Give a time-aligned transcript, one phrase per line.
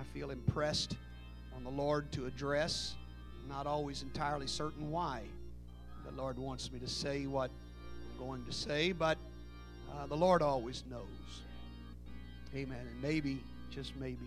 [0.00, 0.96] I feel impressed
[1.54, 2.94] on the Lord to address.
[3.42, 5.22] I'm not always entirely certain why
[6.06, 7.50] the Lord wants me to say what
[8.10, 9.18] I'm going to say, but
[9.92, 11.42] uh, the Lord always knows.
[12.54, 12.78] Amen.
[12.80, 14.26] And maybe, just maybe,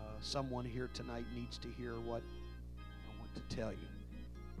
[0.00, 2.22] uh, someone here tonight needs to hear what
[3.06, 3.78] I want to tell you.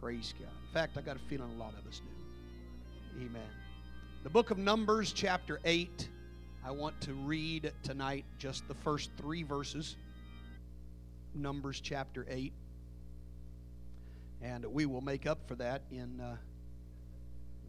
[0.00, 0.48] Praise God.
[0.68, 3.24] In fact, I got a feeling a lot of us do.
[3.24, 3.50] Amen.
[4.22, 6.07] The book of Numbers, chapter 8.
[6.64, 9.96] I want to read tonight just the first three verses.
[11.34, 12.52] Numbers chapter 8.
[14.42, 16.36] And we will make up for that in uh,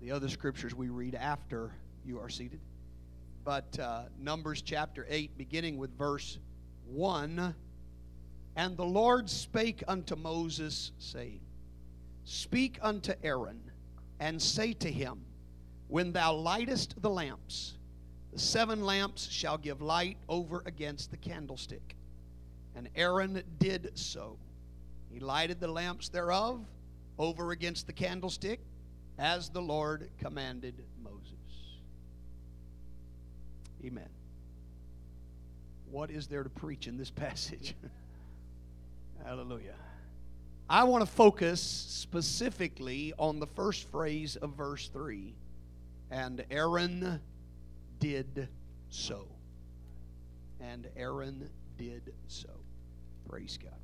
[0.02, 1.71] the other scriptures we read after
[2.03, 2.59] you are seated.
[3.45, 6.40] But uh, Numbers chapter 8, beginning with verse
[6.87, 7.55] 1
[8.55, 11.40] And the Lord spake unto Moses, saying,
[12.26, 13.62] Speak unto Aaron,
[14.20, 15.21] and say to him,
[15.87, 17.76] When thou lightest the lamps,
[18.33, 21.95] the seven lamps shall give light over against the candlestick.
[22.75, 24.37] And Aaron did so.
[25.11, 26.63] He lighted the lamps thereof
[27.17, 28.59] over against the candlestick,
[29.17, 31.34] as the Lord commanded Moses.
[33.84, 34.07] Amen.
[35.91, 37.76] What is there to preach in this passage?
[39.26, 39.76] Hallelujah.
[40.70, 45.34] I want to focus specifically on the first phrase of verse 3
[46.11, 47.20] and Aaron
[47.99, 48.47] did
[48.89, 49.27] so.
[50.59, 52.49] And Aaron did so.
[53.29, 53.79] Praise God.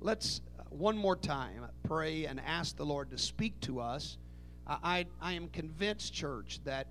[0.00, 4.18] Let's uh, one more time pray and ask the Lord to speak to us.
[4.66, 6.88] I, I, I am convinced, church, that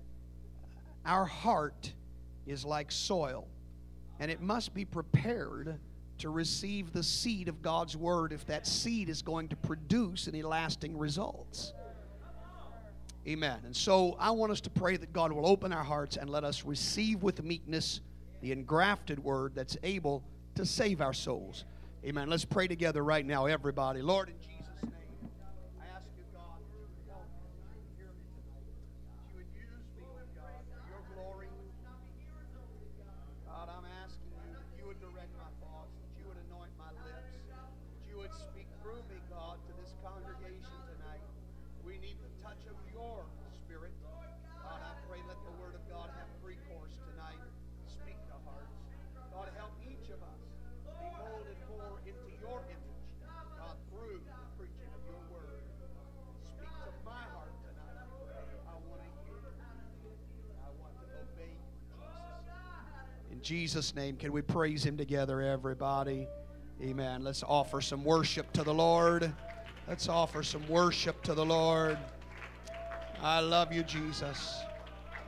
[1.04, 1.92] our heart
[2.46, 3.46] is like soil,
[4.18, 5.78] and it must be prepared
[6.18, 10.42] to receive the seed of God's Word if that seed is going to produce any
[10.42, 11.72] lasting results.
[13.26, 13.58] Amen.
[13.64, 16.44] And so I want us to pray that God will open our hearts and let
[16.44, 18.00] us receive with meekness
[18.40, 20.22] the engrafted Word that's able
[20.54, 21.64] to save our souls.
[22.04, 22.30] Amen.
[22.30, 24.00] Let's pray together right now, everybody.
[24.00, 24.55] Lord, in Jesus'
[63.76, 64.16] Jesus' name.
[64.16, 66.26] Can we praise Him together, everybody?
[66.82, 67.22] Amen.
[67.22, 69.30] Let's offer some worship to the Lord.
[69.86, 71.98] Let's offer some worship to the Lord.
[73.20, 74.60] I love you, Jesus.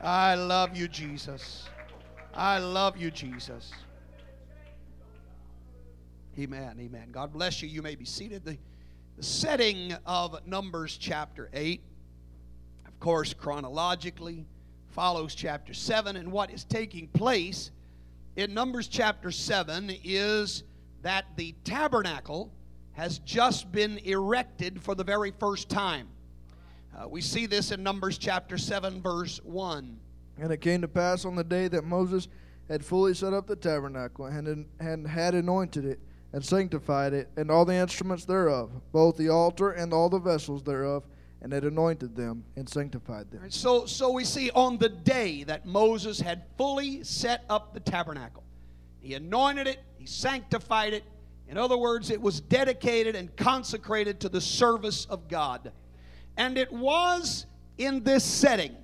[0.03, 1.69] I love you, Jesus.
[2.33, 3.71] I love you, Jesus.
[6.39, 6.79] Amen.
[6.81, 7.09] Amen.
[7.13, 7.69] God bless you.
[7.69, 8.47] You may be seated.
[8.47, 8.57] The,
[9.19, 11.83] the setting of Numbers chapter 8,
[12.87, 14.47] of course, chronologically,
[14.93, 17.73] follows chapter 7, and what is taking place
[18.39, 20.63] in Numbers chapter 7 is
[21.03, 22.53] that the tabernacle
[22.93, 26.07] has just been erected for the very first time.
[26.97, 29.99] Uh, we see this in Numbers chapter 7, verse 1.
[30.41, 32.29] And it came to pass on the day that Moses
[32.69, 35.99] had fully set up the tabernacle and had, had anointed it
[36.33, 40.63] and sanctified it and all the instruments thereof, both the altar and all the vessels
[40.63, 41.03] thereof,
[41.41, 43.51] and had anointed them and sanctified them.
[43.51, 48.43] So, so we see on the day that Moses had fully set up the tabernacle,
[49.01, 51.05] he anointed it, he sanctified it.
[51.49, 55.73] In other words, it was dedicated and consecrated to the service of God.
[56.37, 57.47] And it was
[57.79, 58.77] in this setting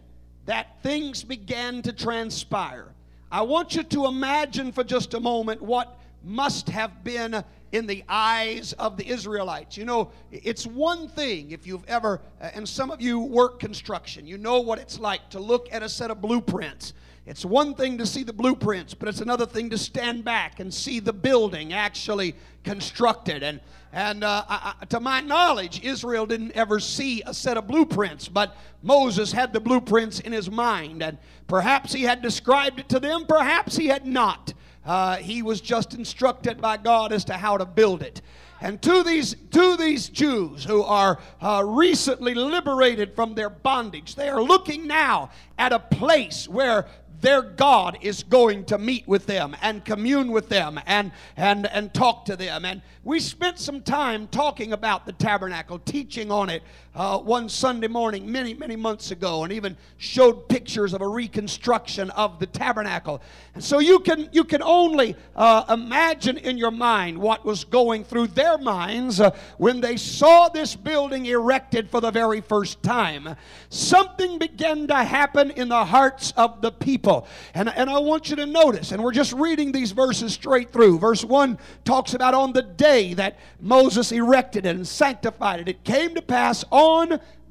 [0.47, 2.95] that things began to transpire.
[3.31, 8.05] I want you to imagine for just a moment what must have been in the
[8.09, 9.77] eyes of the Israelites.
[9.77, 14.29] You know, it's one thing if you've ever, uh, and some of you work construction,
[14.29, 16.93] you know what it's like to look at a set of blueprints.
[17.27, 20.73] It's one thing to see the blueprints, but it's another thing to stand back and
[20.73, 23.43] see the building actually constructed.
[23.43, 23.61] And,
[23.93, 28.57] and uh, I, to my knowledge, Israel didn't ever see a set of blueprints, but
[28.83, 31.03] Moses had the blueprints in his mind.
[31.03, 31.19] And
[31.49, 34.53] perhaps he had described it to them, perhaps he had not.
[34.85, 38.21] Uh, he was just instructed by God as to how to build it.
[38.61, 44.29] And to these, to these Jews who are uh, recently liberated from their bondage, they
[44.29, 46.87] are looking now at a place where
[47.21, 51.93] their God is going to meet with them and commune with them and, and, and
[51.95, 52.65] talk to them.
[52.67, 56.63] And we spent some time talking about the tabernacle, teaching on it
[56.95, 62.11] uh, one Sunday morning many, many months ago, and even showed pictures of a reconstruction
[62.11, 63.21] of the tabernacle.
[63.55, 68.05] And so you can, you can only uh, imagine in your mind what was going
[68.05, 73.35] through their minds uh, when they saw this building erected for the very first time.
[73.71, 77.27] Something began to happen in the hearts of the people.
[77.55, 81.01] And, and I want you to notice, and we're just reading these verses straight through.
[81.01, 85.83] Verse 1 talks about on the day that Moses erected it and sanctified it, it
[85.83, 86.84] came to pass on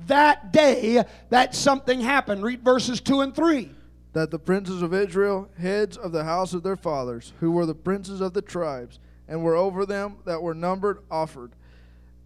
[0.07, 2.43] that day that something happened.
[2.43, 3.69] Read verses 2 and 3
[4.13, 7.75] that the princes of Israel, heads of the house of their fathers, who were the
[7.75, 11.51] princes of the tribes, and were over them that were numbered, offered.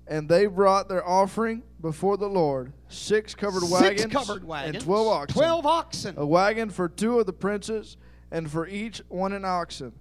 [0.05, 5.07] And they brought their offering before the Lord six covered wagons, covered wagons, and twelve
[5.07, 5.33] oxen.
[5.33, 6.15] Twelve oxen.
[6.17, 7.97] A wagon for two of the princes,
[8.31, 9.93] and for each one an oxen.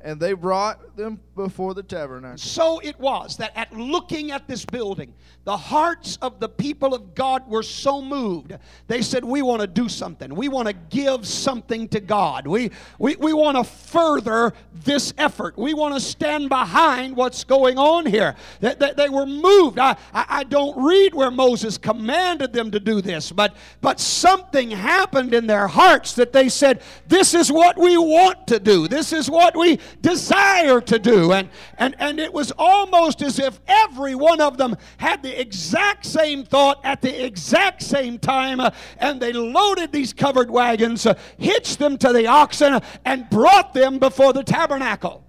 [0.00, 2.38] And they brought them before the tabernacle.
[2.38, 5.14] So it was that at looking at this building,
[5.44, 8.56] the hearts of the people of God were so moved.
[8.88, 10.34] They said, We want to do something.
[10.34, 12.46] We want to give something to God.
[12.46, 14.52] We, we, we want to further
[14.84, 15.56] this effort.
[15.56, 18.36] We want to stand behind what's going on here.
[18.60, 19.78] They, they, they were moved.
[19.78, 24.70] I, I, I don't read where Moses commanded them to do this, but, but something
[24.70, 28.88] happened in their hearts that they said, This is what we want to do.
[28.88, 31.29] This is what we desire to do.
[31.32, 31.48] And,
[31.78, 36.44] and, and it was almost as if every one of them had the exact same
[36.44, 38.60] thought at the exact same time.
[38.60, 43.28] uh, and they loaded these covered wagons, uh, hitched them to the oxen, uh, and
[43.30, 45.24] brought them before the tabernacle.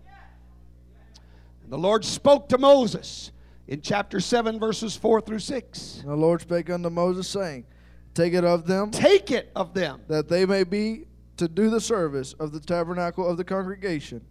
[1.63, 3.31] And the Lord spoke to Moses
[3.67, 5.99] in chapter 7, verses 4 through 6.
[6.01, 7.65] And the Lord spake unto Moses, saying,
[8.13, 10.01] Take it of them, Take it of them.
[10.07, 11.05] that they may be
[11.37, 14.21] to do the service of the tabernacle of the congregation.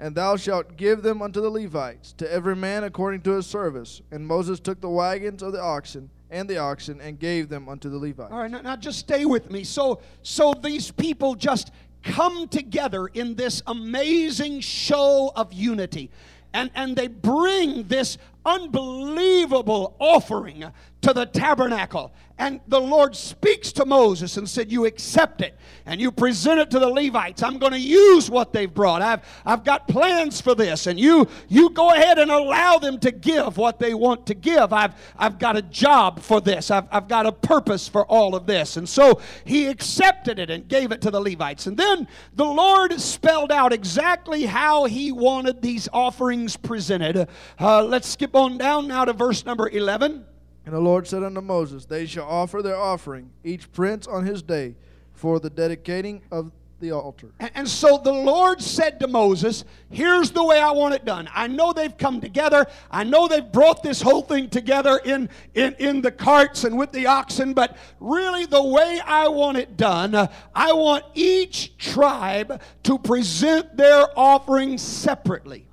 [0.00, 4.00] And thou shalt give them unto the Levites, to every man according to his service.
[4.10, 7.90] And Moses took the wagons of the oxen and the oxen and gave them unto
[7.90, 8.32] the Levites.
[8.32, 9.62] All right, now, now just stay with me.
[9.62, 11.70] So, so these people just
[12.02, 16.10] come together in this amazing show of unity.
[16.54, 20.64] And, and they bring this unbelievable offering
[21.02, 22.12] to the tabernacle.
[22.40, 26.70] And the Lord speaks to Moses and said, You accept it and you present it
[26.70, 27.42] to the Levites.
[27.42, 29.02] I'm going to use what they've brought.
[29.02, 30.86] I've, I've got plans for this.
[30.86, 34.72] And you, you go ahead and allow them to give what they want to give.
[34.72, 38.46] I've, I've got a job for this, I've, I've got a purpose for all of
[38.46, 38.78] this.
[38.78, 41.66] And so he accepted it and gave it to the Levites.
[41.66, 47.28] And then the Lord spelled out exactly how he wanted these offerings presented.
[47.58, 50.24] Uh, let's skip on down now to verse number 11.
[50.66, 54.42] And the Lord said unto Moses, They shall offer their offering, each prince on his
[54.42, 54.76] day,
[55.12, 57.30] for the dedicating of the altar.
[57.38, 61.28] And, and so the Lord said to Moses, Here's the way I want it done.
[61.34, 62.66] I know they've come together.
[62.90, 66.92] I know they've brought this whole thing together in, in, in the carts and with
[66.92, 72.62] the oxen, but really the way I want it done, uh, I want each tribe
[72.84, 75.66] to present their offering separately.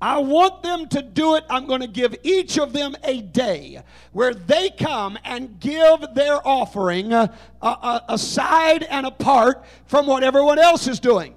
[0.00, 1.44] I want them to do it.
[1.50, 3.82] I'm going to give each of them a day
[4.12, 7.28] where they come and give their offering uh,
[7.60, 11.34] uh, aside and apart from what everyone else is doing.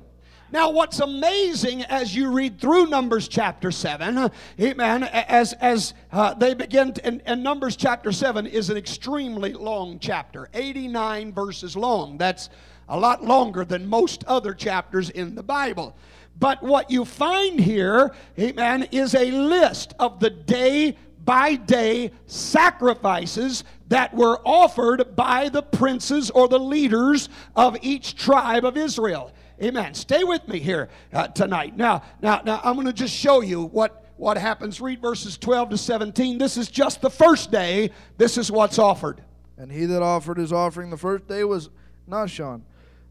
[0.53, 4.29] Now, what's amazing as you read through Numbers chapter 7, uh,
[4.61, 9.53] amen, as, as uh, they begin, to, and, and Numbers chapter 7 is an extremely
[9.53, 12.19] long chapter, 89 verses long.
[12.19, 12.49] That's
[12.87, 15.95] a lot longer than most other chapters in the Bible.
[16.39, 23.63] But what you find here, amen, is a list of the day by day sacrifices
[23.87, 29.31] that were offered by the princes or the leaders of each tribe of Israel.
[29.61, 29.93] Amen.
[29.93, 31.77] Stay with me here uh, tonight.
[31.77, 34.79] Now, now, now, I'm going to just show you what what happens.
[34.79, 36.37] Read verses 12 to 17.
[36.37, 37.91] This is just the first day.
[38.17, 39.23] This is what's offered.
[39.57, 41.69] And he that offered his offering the first day was
[42.09, 42.61] Nahshon,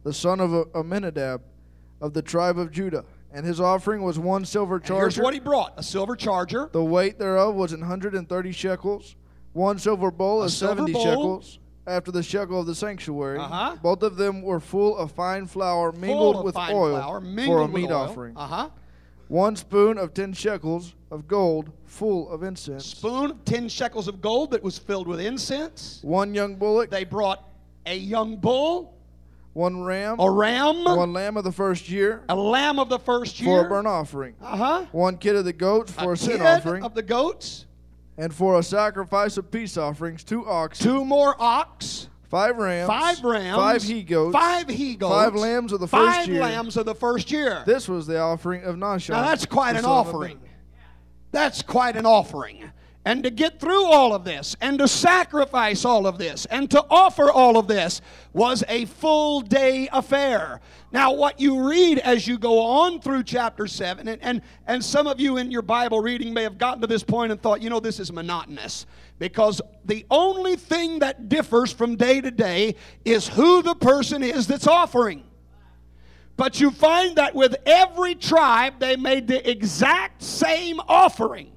[0.04, 1.42] the son of Amminadab,
[2.00, 3.04] of the tribe of Judah.
[3.34, 6.84] And his offering was one silver And here's what he brought: a silver charger, The
[6.84, 9.16] weight thereof was an hundred and thirty shekels.
[9.54, 11.04] One silver bowl A of silver seventy bowl.
[11.04, 13.38] shekels, after the shekel of the sanctuary.
[13.38, 13.76] Uh-huh.
[13.82, 17.68] Both of them were full of fine flour mingled full with oil flour, for a
[17.68, 17.92] meat oil.
[17.92, 18.36] offering.
[18.36, 18.68] Uh-huh.
[19.28, 22.84] One spoon of ten shekels of gold full of incense.
[22.84, 26.00] Spoon of ten shekels of gold that was filled with incense.
[26.02, 27.42] One young bullock, They brought
[27.86, 28.94] a young bull,
[29.54, 32.22] one ram, a ram, one lamb of the first year.
[32.28, 34.34] A lamb of the first year for a burnt offering.
[34.40, 37.66] uh huh, One kid of the goats for a, sin kid offering, of the goats,
[38.16, 43.22] and for a sacrifice of peace offerings, two oxen, two more ox, five rams, five
[43.22, 46.40] rams, five he goats, five he goats, five lambs of the first five year.
[46.40, 47.62] lambs of the first year.
[47.66, 49.10] This was the offering of Nahshon.
[49.10, 50.40] Now that's quite an offering.
[51.30, 52.70] That's quite an offering.
[53.04, 56.84] And to get through all of this, and to sacrifice all of this, and to
[56.88, 58.00] offer all of this
[58.32, 60.60] was a full day affair.
[60.92, 65.08] Now, what you read as you go on through chapter 7, and, and, and some
[65.08, 67.70] of you in your Bible reading may have gotten to this point and thought, you
[67.70, 68.86] know, this is monotonous.
[69.18, 74.46] Because the only thing that differs from day to day is who the person is
[74.46, 75.24] that's offering.
[76.36, 81.51] But you find that with every tribe, they made the exact same offering.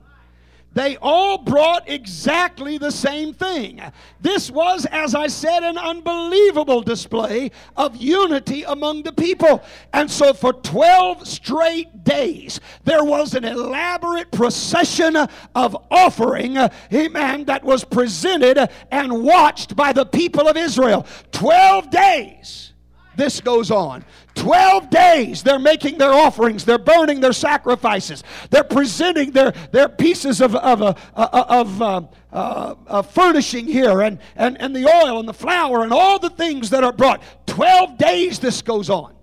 [0.75, 3.81] They all brought exactly the same thing.
[4.19, 9.63] This was, as I said, an unbelievable display of unity among the people.
[9.93, 15.15] And so, for 12 straight days, there was an elaborate procession
[15.55, 16.57] of offering,
[16.93, 21.07] amen, that was presented and watched by the people of Israel.
[21.31, 22.73] 12 days
[23.15, 24.03] this goes on.
[24.35, 30.41] 12 days they're making their offerings, they're burning their sacrifices, they're presenting their, their pieces
[30.41, 32.01] of, of, uh, uh, of uh,
[32.31, 36.29] uh, uh, furnishing here, and, and, and the oil and the flour and all the
[36.29, 37.23] things that are brought.
[37.47, 39.15] 12 days this goes on.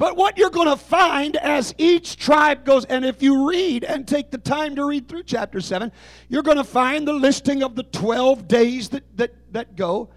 [0.00, 4.08] But what you're going to find as each tribe goes, and if you read and
[4.08, 5.92] take the time to read through chapter 7,
[6.30, 10.08] you're going to find the listing of the 12 days that, that, that go.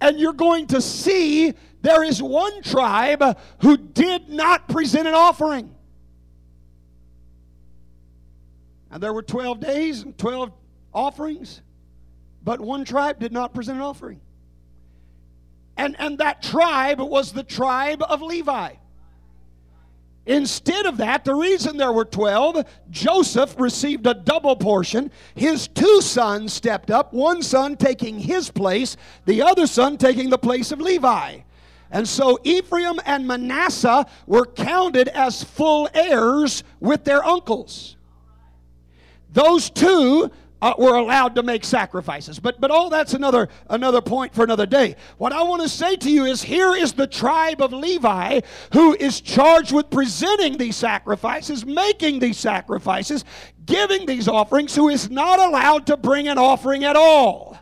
[0.00, 5.74] And you're going to see there is one tribe who did not present an offering.
[8.90, 10.52] And there were 12 days and 12
[10.94, 11.62] offerings,
[12.42, 14.20] but one tribe did not present an offering.
[15.76, 18.74] And, and that tribe was the tribe of Levi.
[20.28, 25.10] Instead of that, the reason there were 12, Joseph received a double portion.
[25.34, 30.36] His two sons stepped up, one son taking his place, the other son taking the
[30.36, 31.38] place of Levi.
[31.90, 37.96] And so Ephraim and Manasseh were counted as full heirs with their uncles.
[39.32, 40.30] Those two
[40.60, 42.38] uh, were allowed to make sacrifices.
[42.38, 44.96] But but all that's another another point for another day.
[45.18, 48.40] What I want to say to you is here is the tribe of Levi
[48.72, 53.24] who is charged with presenting these sacrifices, making these sacrifices,
[53.66, 57.58] giving these offerings, who is not allowed to bring an offering at all.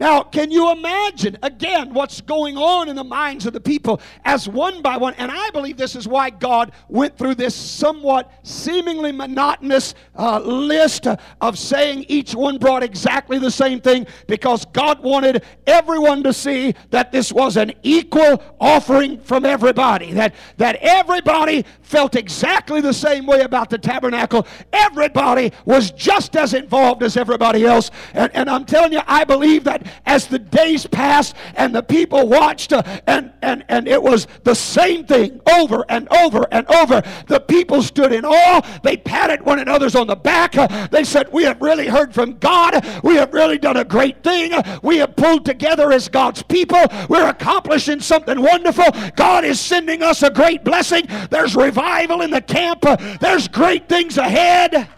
[0.00, 4.48] Now, can you imagine again what's going on in the minds of the people as
[4.48, 5.12] one by one?
[5.18, 11.06] And I believe this is why God went through this somewhat seemingly monotonous uh, list
[11.42, 16.74] of saying each one brought exactly the same thing because God wanted everyone to see
[16.88, 23.26] that this was an equal offering from everybody, that, that everybody felt exactly the same
[23.26, 24.46] way about the tabernacle.
[24.72, 27.90] Everybody was just as involved as everybody else.
[28.14, 32.28] And, and I'm telling you, I believe that as the days passed and the people
[32.28, 37.02] watched, uh, and, and, and it was the same thing over and over and over.
[37.26, 38.60] The people stood in awe.
[38.82, 40.56] They patted one another's on the back.
[40.56, 42.84] Uh, they said, We have really heard from God.
[43.02, 44.52] We have really done a great thing.
[44.82, 46.80] We have pulled together as God's people.
[47.08, 48.86] We're accomplishing something wonderful.
[49.16, 51.06] God is sending us a great blessing.
[51.30, 52.84] There's revival in the camp.
[52.84, 54.88] Uh, There's great things ahead.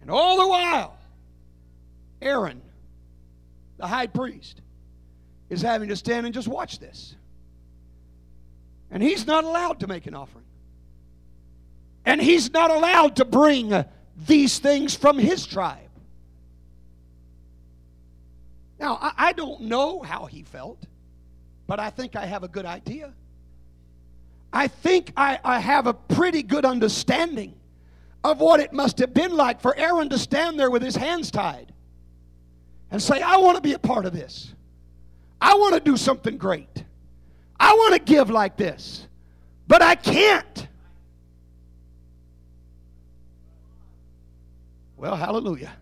[0.00, 0.95] And all the while,
[2.26, 2.60] Aaron,
[3.76, 4.60] the high priest,
[5.48, 7.14] is having to stand and just watch this.
[8.90, 10.44] And he's not allowed to make an offering.
[12.04, 13.84] And he's not allowed to bring
[14.26, 15.78] these things from his tribe.
[18.80, 20.82] Now, I, I don't know how he felt,
[21.66, 23.12] but I think I have a good idea.
[24.52, 27.54] I think I, I have a pretty good understanding
[28.24, 31.30] of what it must have been like for Aaron to stand there with his hands
[31.30, 31.72] tied
[32.90, 34.54] and say, I want to be a part of this.
[35.40, 36.84] I want to do something great.
[37.58, 39.06] I want to give like this,
[39.66, 40.68] but I can't.
[44.96, 45.72] Well, hallelujah.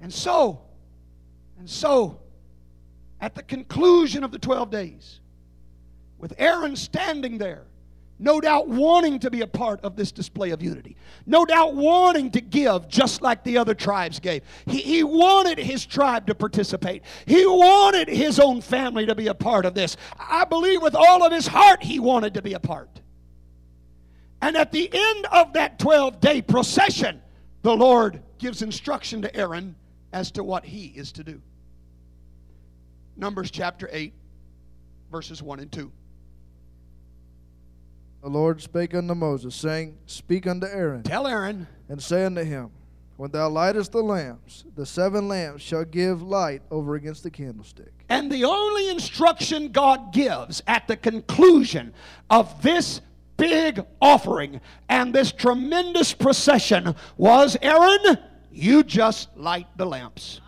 [0.00, 0.62] And so,
[1.58, 2.20] and so,
[3.20, 5.20] at the conclusion of the 12 days,
[6.18, 7.64] with Aaron standing there,
[8.20, 10.94] no doubt wanting to be a part of this display of unity,
[11.26, 14.42] no doubt wanting to give just like the other tribes gave.
[14.66, 19.34] He, he wanted his tribe to participate, he wanted his own family to be a
[19.34, 19.96] part of this.
[20.18, 23.00] I believe with all of his heart he wanted to be a part.
[24.42, 27.22] And at the end of that 12 day procession,
[27.62, 29.74] the Lord gives instruction to Aaron
[30.12, 31.40] as to what he is to do.
[33.16, 34.12] Numbers chapter 8,
[35.10, 35.90] verses 1 and 2.
[38.22, 42.70] The Lord spake unto Moses, saying, Speak unto Aaron, Tell Aaron, and say unto him,
[43.16, 47.92] When thou lightest the lamps, the seven lamps shall give light over against the candlestick.
[48.10, 51.94] And the only instruction God gives at the conclusion
[52.28, 53.00] of this
[53.38, 54.60] big offering
[54.90, 58.18] and this tremendous procession was Aaron,
[58.52, 60.42] you just light the lamps.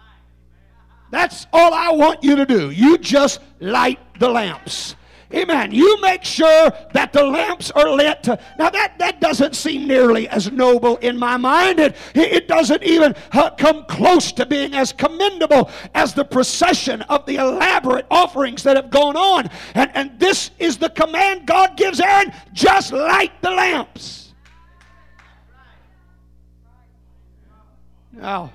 [1.10, 2.70] That's all I want you to do.
[2.70, 4.94] You just light the lamps.
[5.34, 5.72] Amen.
[5.72, 8.26] You make sure that the lamps are lit.
[8.58, 11.80] Now, that, that doesn't seem nearly as noble in my mind.
[11.80, 17.24] It, it doesn't even uh, come close to being as commendable as the procession of
[17.24, 19.48] the elaborate offerings that have gone on.
[19.74, 24.34] And, and this is the command God gives Aaron just light the lamps.
[28.12, 28.52] Now,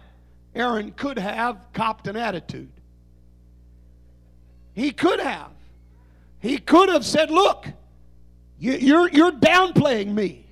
[0.54, 2.72] Aaron could have copped an attitude.
[4.74, 5.57] He could have.
[6.40, 7.68] He could have said, Look,
[8.60, 10.46] you're, you're downplaying me.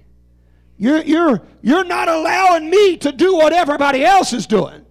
[0.78, 4.86] You're, you're, you're not allowing me to do what everybody else is doing.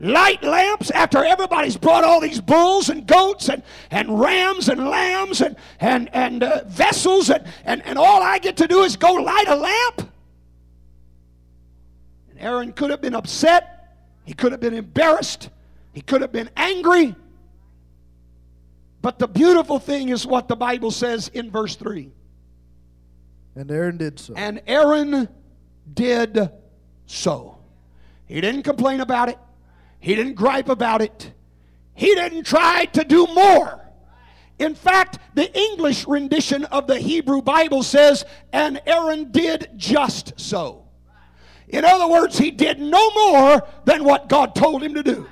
[0.00, 5.40] Light lamps after everybody's brought all these bulls and goats and, and rams and lambs
[5.40, 9.14] and, and, and uh, vessels, and, and, and all I get to do is go
[9.14, 10.12] light a lamp.
[12.30, 15.50] And Aaron could have been upset, he could have been embarrassed,
[15.92, 17.16] he could have been angry.
[19.00, 22.10] But the beautiful thing is what the Bible says in verse 3.
[23.54, 24.34] And Aaron did so.
[24.36, 25.28] And Aaron
[25.92, 26.50] did
[27.06, 27.58] so.
[28.26, 29.38] He didn't complain about it,
[30.00, 31.32] he didn't gripe about it,
[31.94, 33.84] he didn't try to do more.
[34.58, 40.88] In fact, the English rendition of the Hebrew Bible says, and Aaron did just so.
[41.68, 45.28] In other words, he did no more than what God told him to do.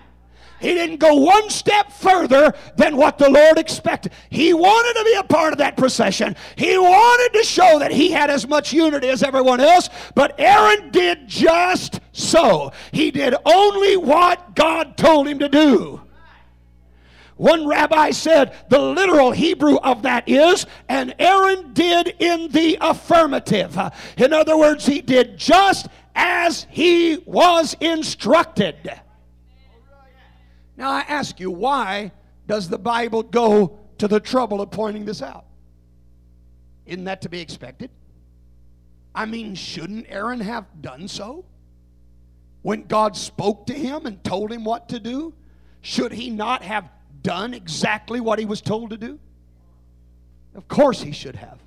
[0.60, 4.12] He didn't go one step further than what the Lord expected.
[4.30, 6.34] He wanted to be a part of that procession.
[6.56, 10.90] He wanted to show that he had as much unity as everyone else, but Aaron
[10.90, 12.72] did just so.
[12.92, 16.00] He did only what God told him to do.
[17.36, 23.78] One rabbi said the literal Hebrew of that is, and Aaron did in the affirmative.
[24.16, 29.00] In other words, he did just as he was instructed.
[30.76, 32.12] Now I ask you, why
[32.47, 35.47] does the Bible go to the trouble of pointing this out?
[36.85, 37.90] Isn't that to be expected?
[39.14, 41.44] I mean, shouldn't Aaron have done so?
[42.62, 45.33] When God spoke to him and told him what to do,
[45.81, 46.88] should he not have
[47.22, 49.18] done exactly what he was told to do?
[50.55, 51.59] Of course he should have.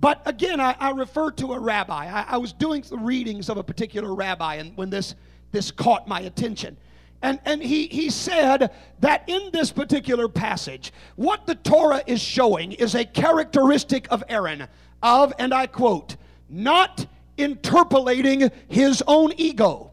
[0.00, 2.06] But again, I, I refer to a rabbi.
[2.06, 5.14] I, I was doing the readings of a particular rabbi, and when this,
[5.52, 6.76] this caught my attention.
[7.22, 12.72] And, and he, he said that in this particular passage, what the Torah is showing
[12.72, 14.66] is a characteristic of Aaron
[15.02, 16.16] of, and I quote,
[16.48, 17.06] not
[17.36, 19.92] interpolating his own ego,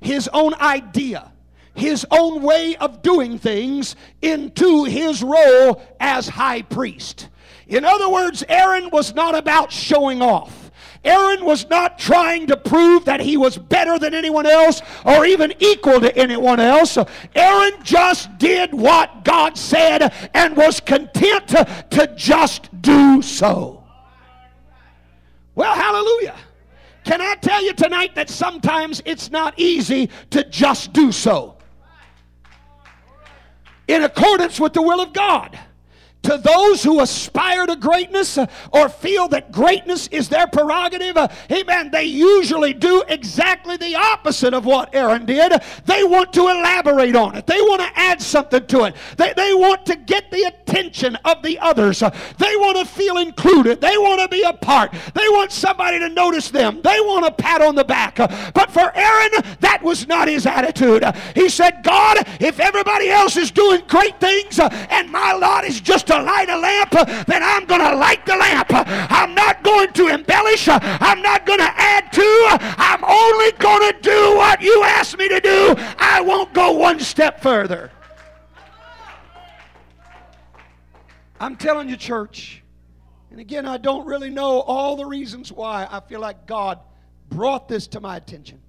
[0.00, 1.32] his own idea,
[1.74, 7.28] his own way of doing things into his role as high priest.
[7.66, 10.61] In other words, Aaron was not about showing off.
[11.04, 15.52] Aaron was not trying to prove that he was better than anyone else or even
[15.58, 16.96] equal to anyone else.
[17.34, 23.82] Aaron just did what God said and was content to, to just do so.
[25.54, 26.36] Well, hallelujah.
[27.04, 31.56] Can I tell you tonight that sometimes it's not easy to just do so
[33.88, 35.58] in accordance with the will of God?
[36.22, 41.28] To those who aspire to greatness uh, or feel that greatness is their prerogative, uh,
[41.50, 45.52] amen, they usually do exactly the opposite of what Aaron did.
[45.84, 49.54] They want to elaborate on it, they want to add something to it, they, they
[49.54, 53.98] want to get the attention of the others, uh, they want to feel included, they
[53.98, 57.62] want to be a part, they want somebody to notice them, they want a pat
[57.62, 58.16] on the back.
[58.54, 59.30] But for Aaron,
[59.60, 61.04] that was not his attitude.
[61.34, 66.11] He said, God, if everybody else is doing great things and my lot is just
[66.18, 66.90] to light a lamp,
[67.26, 68.66] then I'm going to light the lamp.
[68.70, 70.68] I'm not going to embellish.
[70.68, 72.46] I'm not going to add to.
[72.78, 75.74] I'm only going to do what you ask me to do.
[75.98, 77.90] I won't go one step further.
[81.40, 82.62] I'm telling you, church,
[83.32, 86.78] and again, I don't really know all the reasons why I feel like God
[87.30, 88.60] brought this to my attention.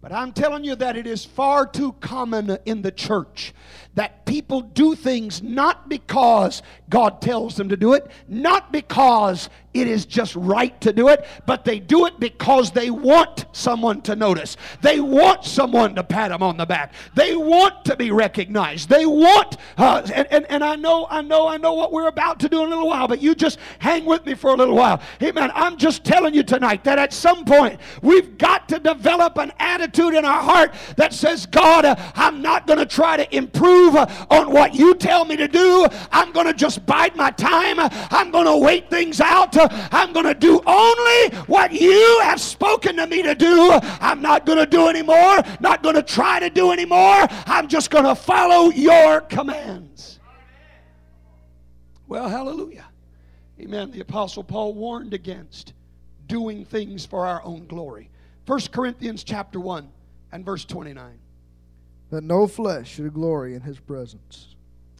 [0.00, 3.54] But I'm telling you that it is far too common in the church
[3.94, 9.88] that people do things not because God tells them to do it, not because it
[9.88, 14.14] is just right to do it, but they do it because they want someone to
[14.14, 14.56] notice.
[14.82, 16.94] They want someone to pat them on the back.
[17.14, 18.88] They want to be recognized.
[18.88, 22.38] They want, uh, and, and, and I know, I know, I know what we're about
[22.40, 24.76] to do in a little while, but you just hang with me for a little
[24.76, 25.02] while.
[25.20, 25.50] Amen.
[25.54, 30.14] I'm just telling you tonight that at some point we've got to develop an attitude
[30.14, 34.26] in our heart that says, God, uh, I'm not going to try to improve uh,
[34.30, 35.86] on what you tell me to do.
[36.12, 37.76] I'm going to just bide my time.
[37.78, 39.54] I'm going to wait things out.
[39.92, 43.78] I'm going to do only what you have spoken to me to do.
[44.00, 47.26] I'm not going to do anymore, not going to try to do anymore.
[47.46, 50.20] I'm just going to follow your commands.
[52.06, 52.86] Well, hallelujah.
[53.60, 53.90] Amen.
[53.90, 55.72] The Apostle Paul warned against
[56.26, 58.10] doing things for our own glory.
[58.46, 59.90] 1 Corinthians chapter 1
[60.32, 61.18] and verse 29.
[62.14, 64.54] That no flesh should glory in his presence.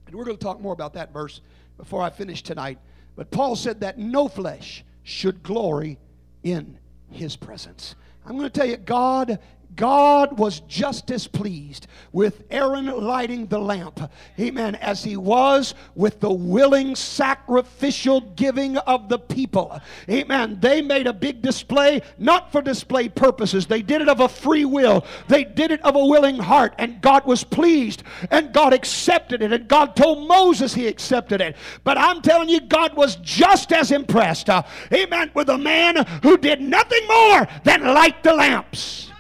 [0.09, 1.43] And we're going to talk more about that verse
[1.77, 2.79] before I finish tonight.
[3.15, 6.01] But Paul said that no flesh should glory
[6.43, 6.77] in
[7.13, 7.95] his presence.
[8.27, 9.39] I'm going to tell you, God
[9.77, 16.21] God was just as pleased with Aaron lighting the lamp, amen, as he was with
[16.21, 19.81] the willing sacrificial giving of the people.
[20.09, 20.59] Amen.
[20.61, 23.67] They made a big display, not for display purposes.
[23.67, 27.01] They did it of a free will, they did it of a willing heart, and
[27.01, 31.57] God was pleased, and God accepted it, and God told Moses he accepted it.
[31.83, 36.37] But I'm telling you, God was just as impressed, uh, amen, with a man who
[36.37, 39.11] did nothing more than light the lamps.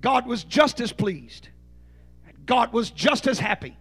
[0.00, 1.48] God was just as pleased.
[2.46, 3.76] God was just as happy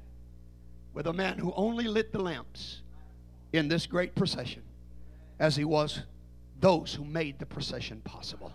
[0.93, 2.81] with a man who only lit the lamps
[3.53, 4.61] in this great procession
[5.39, 6.01] as he was
[6.59, 8.51] those who made the procession possible.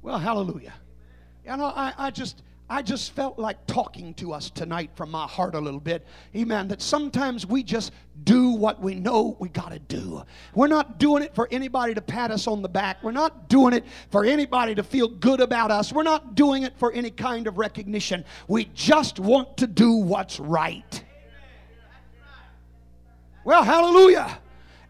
[0.00, 0.74] Well, hallelujah.
[1.44, 5.26] You know, I, I just I just felt like talking to us tonight from my
[5.26, 6.06] heart a little bit.
[6.34, 6.68] Amen.
[6.68, 7.92] That sometimes we just
[8.24, 10.22] do what we know we got to do.
[10.54, 13.02] We're not doing it for anybody to pat us on the back.
[13.02, 15.92] We're not doing it for anybody to feel good about us.
[15.92, 18.24] We're not doing it for any kind of recognition.
[18.48, 21.04] We just want to do what's right.
[23.44, 24.38] Well, hallelujah.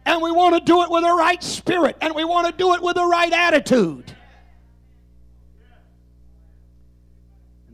[0.06, 2.74] And we want to do it with a right spirit, and we want to do
[2.74, 4.16] it with the right attitude.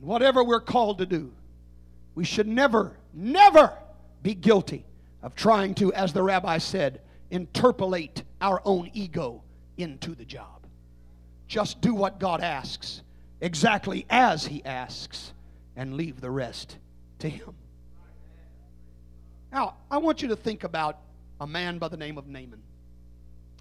[0.08, 1.30] Whatever we're called to do,
[2.14, 3.74] we should never, never
[4.22, 4.82] be guilty
[5.22, 9.42] of trying to, as the rabbi said, interpolate our own ego
[9.76, 10.66] into the job.
[11.46, 13.02] Just do what God asks,
[13.42, 15.34] exactly as He asks,
[15.76, 16.78] and leave the rest
[17.18, 17.54] to Him.
[19.52, 21.00] Now, I want you to think about
[21.38, 22.62] a man by the name of Naaman.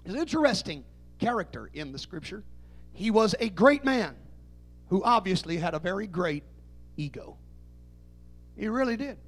[0.02, 0.82] He's an interesting
[1.18, 2.42] character in the scripture.
[2.94, 4.16] He was a great man
[4.88, 6.44] who obviously had a very great
[6.96, 7.36] ego.
[8.56, 9.18] He really did.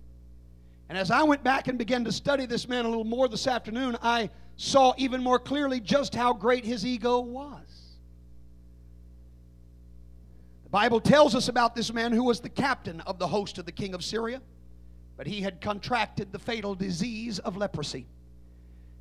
[0.88, 3.46] And as I went back and began to study this man a little more this
[3.46, 7.66] afternoon, I saw even more clearly just how great his ego was.
[10.64, 13.66] The Bible tells us about this man who was the captain of the host of
[13.66, 14.42] the king of Syria,
[15.16, 18.06] but he had contracted the fatal disease of leprosy.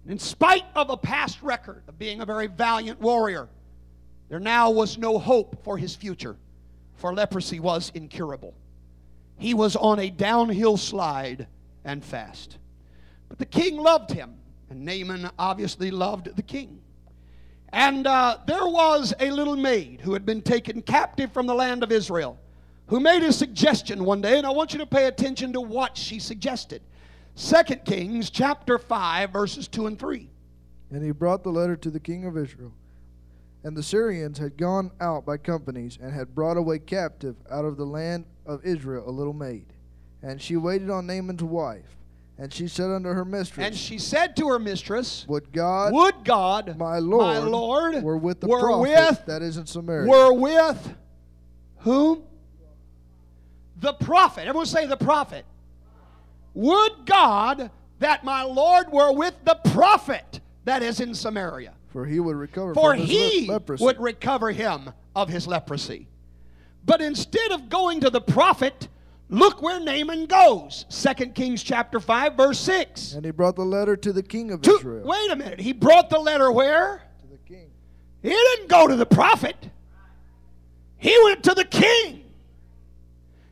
[0.04, 3.50] And in spite of a past record of being a very valiant warrior,
[4.30, 6.38] there now was no hope for his future
[7.00, 8.54] for leprosy was incurable.
[9.38, 11.48] He was on a downhill slide
[11.86, 12.58] and fast.
[13.30, 14.36] But the king loved him,
[14.70, 16.82] and Naaman obviously loved the king.
[17.72, 21.84] And uh, there was a little maid who had been taken captive from the land
[21.84, 22.38] of Israel
[22.88, 25.96] who made a suggestion one day, and I want you to pay attention to what
[25.96, 26.82] she suggested.
[27.36, 30.28] 2 Kings chapter 5, verses 2 and 3.
[30.92, 32.74] And he brought the letter to the king of Israel.
[33.64, 37.78] And the Syrians had gone out by companies and had brought away captive out of
[37.78, 39.66] the land of Israel a little maid.
[40.22, 41.98] And she waited on Naaman's wife.
[42.38, 46.24] And she said unto her mistress, And she said to her mistress, Would God, Would
[46.24, 50.10] God, my Lord, my Lord, were with the were prophet with, that is in Samaria.
[50.10, 50.96] were with
[51.80, 52.24] whom?
[53.82, 54.48] The prophet.
[54.48, 55.44] Everyone say the prophet.
[56.54, 61.74] Would God that my Lord were with the prophet that is in Samaria.
[61.90, 66.08] For he would recover For he le- would recover him of his leprosy.
[66.86, 68.88] But instead of going to the prophet,
[69.30, 70.86] look where Naaman goes.
[70.90, 73.14] 2 Kings chapter 5, verse 6.
[73.14, 75.06] and he brought the letter to the king of To- Israel.
[75.08, 75.60] wait a minute.
[75.60, 77.02] He brought the letter where?
[77.22, 77.70] To the king.
[78.22, 79.56] He didn't go to the prophet.
[80.98, 82.26] He went to the king.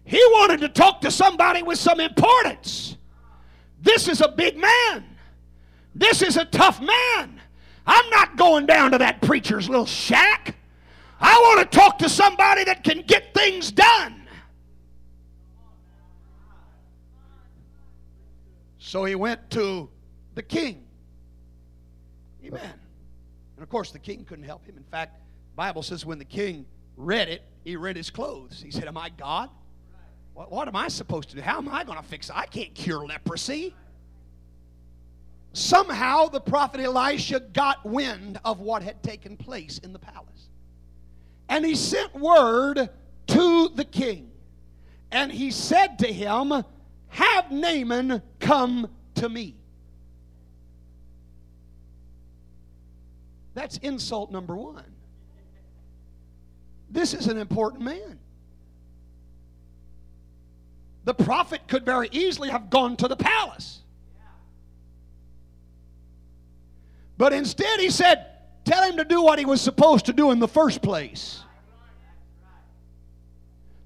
[0.04, 2.96] He wanted to talk to somebody with some importance.
[3.82, 5.04] This is a big man.
[5.96, 7.37] This is a tough man.
[7.88, 10.56] I'm not going down to that preacher's little shack.
[11.20, 14.28] I want to talk to somebody that can get things done.
[18.78, 19.90] So he went to
[20.36, 20.86] the king.
[22.46, 22.62] Amen.
[22.62, 24.78] And of course, the king couldn't help him.
[24.78, 25.20] In fact,
[25.56, 28.62] Bible says when the king read it, he rent his clothes.
[28.64, 29.50] He said, Am I God?
[30.34, 31.42] What, what am I supposed to do?
[31.42, 32.38] How am I going to fix it?
[32.38, 33.74] I can't cure leprosy.
[35.58, 40.50] Somehow the prophet Elisha got wind of what had taken place in the palace.
[41.50, 42.88] And he sent word
[43.26, 44.30] to the king.
[45.12, 46.64] And he said to him,
[47.08, 49.56] Have Naaman come to me.
[53.56, 54.86] That's insult number one.
[56.92, 58.20] This is an important man.
[61.06, 63.82] The prophet could very easily have gone to the palace.
[67.18, 68.26] But instead, he said,
[68.66, 71.42] Tell him to do what he was supposed to do in the first place.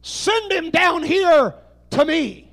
[0.01, 1.53] Send him down here
[1.91, 2.51] to me.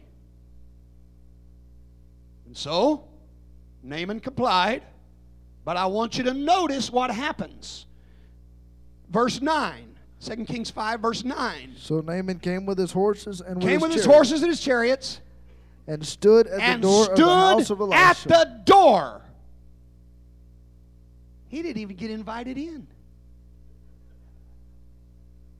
[2.47, 3.05] And so,
[3.83, 4.83] Naaman complied.
[5.65, 7.87] But I want you to notice what happens.
[9.11, 9.97] Verse 9.
[10.21, 11.75] 2 Kings 5, verse 9.
[11.77, 14.51] So Naaman came with his horses and with Came his with his chariots, horses and
[14.51, 15.21] his chariots
[15.87, 19.23] and stood at and the door of the house stood of at the door.
[21.49, 22.87] He didn't even get invited in.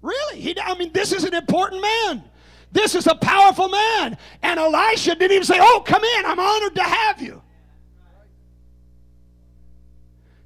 [0.03, 0.41] Really?
[0.41, 2.23] He, I mean, this is an important man.
[2.71, 4.17] This is a powerful man.
[4.43, 6.27] And Elisha didn't even say, Oh, come in.
[6.27, 7.43] I'm honored to have you.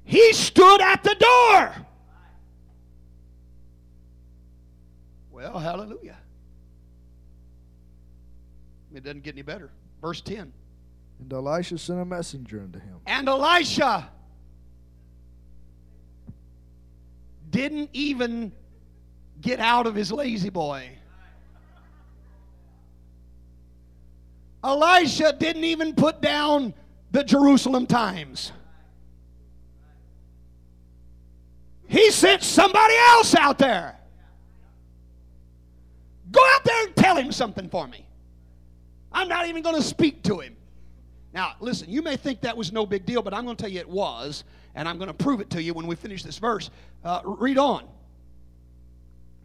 [0.05, 1.75] He stood at the door.
[5.31, 6.17] Well, hallelujah.
[8.93, 9.71] It doesn't get any better.
[10.01, 10.53] Verse 10.
[11.19, 12.97] And Elisha sent a messenger unto him.
[13.05, 14.09] And Elisha
[17.53, 18.51] didn't even
[19.39, 20.89] get out of his La-Z-Boy.
[24.63, 26.73] Elisha didn't even put down
[27.11, 28.51] the Jerusalem Times.
[31.87, 33.99] He sent somebody else out there.
[36.31, 38.07] Go out there and tell him something for me.
[39.11, 40.55] I'm not even going to speak to him.
[41.33, 43.71] Now, listen, you may think that was no big deal, but I'm going to tell
[43.71, 44.43] you it was,
[44.75, 46.69] and I'm going to prove it to you when we finish this verse.
[47.03, 47.85] Uh, read on.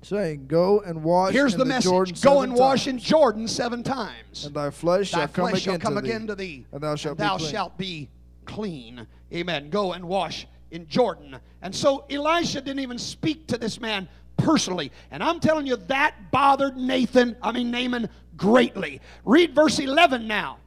[0.03, 2.99] saying, Go and wash Here's in the, the, message Jordan Go and wash times, in
[2.99, 4.47] Jordan seven times.
[4.47, 6.67] and thy flesh Thy shall come, flesh shall again, come to again thee, to thee,
[6.73, 7.51] and thou shalt and thou be clean.
[7.51, 8.09] shalt be
[8.45, 9.07] clean.
[9.33, 9.71] Amen.
[9.71, 11.37] Go and wash in Jordan.
[11.63, 14.93] And so Elisha didn't even speak to this man personally.
[15.11, 19.01] And I'm telling you, that bothered Nathan, I mean Naaman, greatly.
[19.25, 20.59] Read verse 11 now.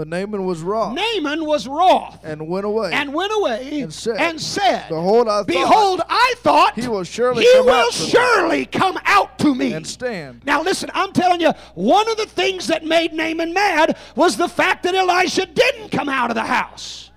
[0.00, 2.90] But Naaman was wroth, Naaman was wroth and went away.
[2.90, 7.04] and went away And said, and said, Behold, I thought Behold, I thought he will
[7.04, 9.74] surely he come will out surely come out to me.
[9.74, 10.40] and stand.
[10.46, 14.48] Now, listen, I'm telling you, one of the things that made Naaman mad was the
[14.48, 17.10] fact that Elisha didn't come out of the house.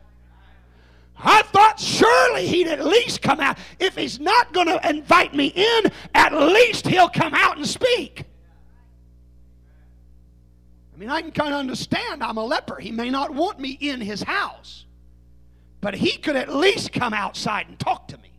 [1.17, 3.57] I thought surely he'd at least come out.
[3.79, 8.25] If he's not going to invite me in, at least he'll come out and speak.
[10.93, 12.77] I mean, I can kind of understand I'm a leper.
[12.77, 14.85] He may not want me in his house,
[15.81, 18.29] but he could at least come outside and talk to me.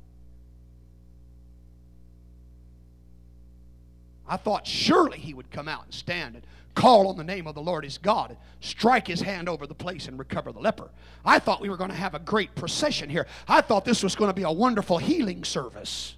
[4.27, 7.55] I thought surely he would come out and stand and call on the name of
[7.55, 10.91] the Lord his God and strike his hand over the place and recover the leper.
[11.25, 13.27] I thought we were going to have a great procession here.
[13.47, 16.17] I thought this was going to be a wonderful healing service.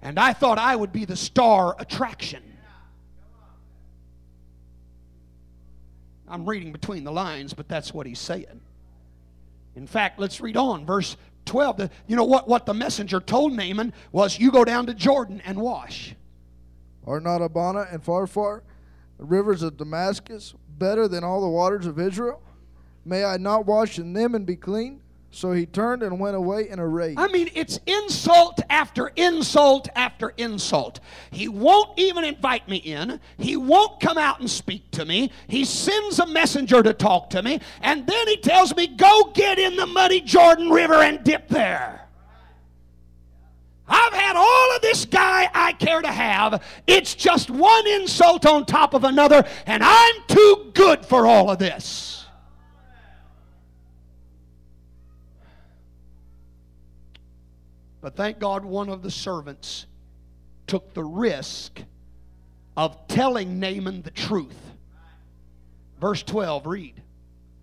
[0.00, 2.42] And I thought I would be the star attraction.
[6.32, 8.62] I'm reading between the lines, but that's what he's saying.
[9.76, 10.86] In fact, let's read on.
[10.86, 11.76] Verse 12.
[11.76, 15.42] The- you know what, what the messenger told Naaman was, You go down to Jordan
[15.44, 16.14] and wash.
[17.06, 18.62] Are not Abana and Pharpar,
[19.18, 22.40] the rivers of Damascus, better than all the waters of Israel?
[23.04, 25.02] May I not wash in them and be clean?
[25.34, 27.16] So he turned and went away in a rage.
[27.16, 31.00] I mean, it's insult after insult after insult.
[31.30, 33.18] He won't even invite me in.
[33.38, 35.32] He won't come out and speak to me.
[35.48, 37.60] He sends a messenger to talk to me.
[37.80, 42.06] And then he tells me, Go get in the muddy Jordan River and dip there.
[43.88, 46.62] I've had all of this guy I care to have.
[46.86, 51.58] It's just one insult on top of another, and I'm too good for all of
[51.58, 52.21] this.
[58.02, 59.86] But thank God one of the servants
[60.66, 61.80] took the risk
[62.76, 64.72] of telling Naaman the truth.
[66.00, 67.02] Verse 12, read.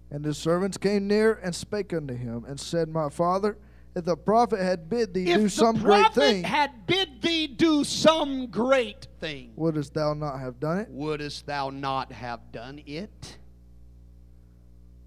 [0.10, 3.58] And his servants came near and spake unto him, and said, My father,
[3.96, 7.84] if the prophet had bid thee if do some great thing, had bid thee do
[7.84, 10.88] some great thing, wouldst thou not have done it?
[10.90, 13.38] wouldst thou not have done it?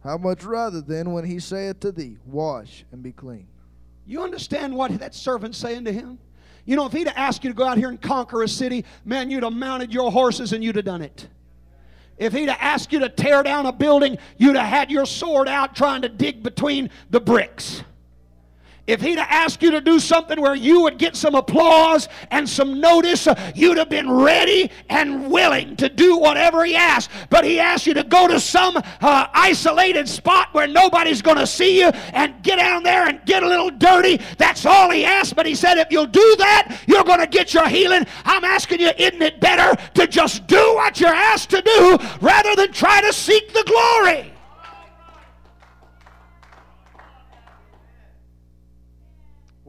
[0.04, 3.46] How much rather then when he saith to thee, Wash and be clean?
[4.12, 6.18] You understand what that servant's saying to him?
[6.66, 8.84] You know, if he'd have asked you to go out here and conquer a city,
[9.06, 11.28] man, you'd have mounted your horses and you'd have done it.
[12.18, 15.48] If he'd have asked you to tear down a building, you'd have had your sword
[15.48, 17.84] out trying to dig between the bricks.
[18.84, 22.48] If he'd have asked you to do something where you would get some applause and
[22.48, 27.10] some notice, uh, you'd have been ready and willing to do whatever he asked.
[27.30, 31.46] But he asked you to go to some uh, isolated spot where nobody's going to
[31.46, 34.20] see you and get down there and get a little dirty.
[34.36, 35.36] That's all he asked.
[35.36, 38.04] But he said, if you'll do that, you're going to get your healing.
[38.24, 42.56] I'm asking you, isn't it better to just do what you're asked to do rather
[42.56, 44.31] than try to seek the glory?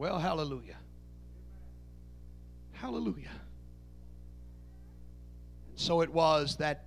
[0.04, 0.76] Well, hallelujah.
[2.74, 3.30] Hallelujah.
[5.70, 6.84] And So it was that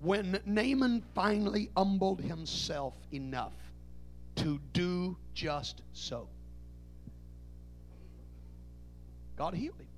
[0.00, 3.52] when Naaman finally humbled himself enough
[4.36, 6.26] to do just so,
[9.36, 9.88] God healed him.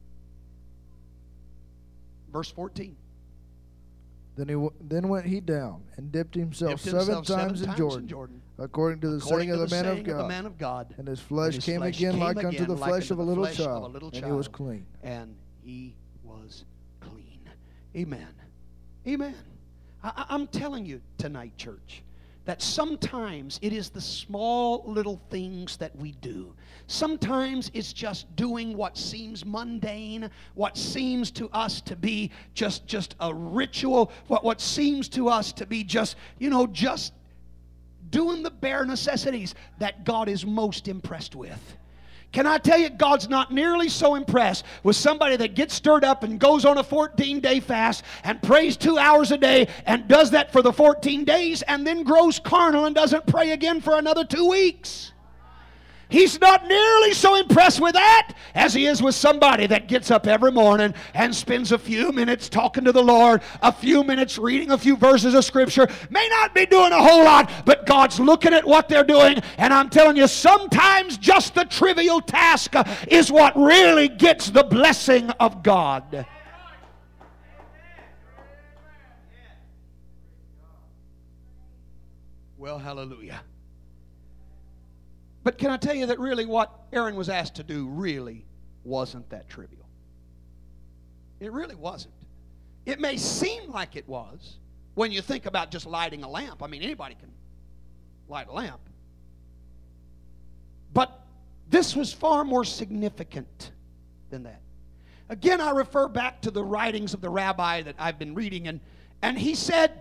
[2.32, 2.96] Verse 14.
[4.34, 7.62] Then he w- then went he down and dipped himself, Dipped seven, himself times, seven
[7.62, 9.94] in, times Jordan, in Jordan, according to the according saying of to the man of
[9.96, 10.28] saying of the God.
[10.28, 10.94] man of God.
[10.98, 13.18] And his flesh, And his came flesh again came like unto the like flesh of
[13.18, 14.86] a the little flesh of a child, and he was clean.
[15.02, 16.64] and he was
[17.00, 17.40] clean.
[17.96, 18.28] Amen.
[19.06, 19.34] Amen.
[20.02, 22.02] I- I'm telling you tonight, church,
[22.44, 26.54] that sometimes it is the small little things that we do.
[26.88, 33.14] Sometimes it's just doing what seems mundane, what seems to us to be just just
[33.20, 37.14] a ritual, what what seems to us to be just, you know, just
[38.14, 41.76] doing the bare necessities that God is most impressed with.
[42.30, 46.22] Can I tell you, God's not nearly so impressed with somebody that gets stirred up
[46.22, 50.30] and goes on a 14 day fast and prays two hours a day and does
[50.30, 54.24] that for the 14 days and then grows carnal and doesn't pray again for another
[54.24, 55.12] two weeks.
[56.08, 60.26] He's not nearly so impressed with that as he is with somebody that gets up
[60.26, 64.70] every morning and spends a few minutes talking to the Lord, a few minutes reading
[64.70, 65.88] a few verses of Scripture.
[66.10, 69.38] May not be doing a whole lot, but God's looking at what they're doing.
[69.58, 72.74] And I'm telling you, sometimes just the trivial task
[73.08, 76.26] is what really gets the blessing of God.
[82.56, 83.42] Well, hallelujah.
[85.44, 88.46] But can I tell you that really what Aaron was asked to do really
[88.82, 89.86] wasn't that trivial?
[91.38, 92.14] It really wasn't.
[92.86, 94.56] It may seem like it was
[94.94, 96.62] when you think about just lighting a lamp.
[96.62, 97.30] I mean, anybody can
[98.28, 98.80] light a lamp.
[100.94, 101.20] But
[101.68, 103.72] this was far more significant
[104.30, 104.60] than that.
[105.28, 108.80] Again, I refer back to the writings of the rabbi that I've been reading, and,
[109.22, 110.00] and he said,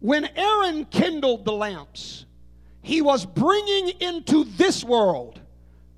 [0.00, 2.26] when Aaron kindled the lamps,
[2.86, 5.40] he was bringing into this world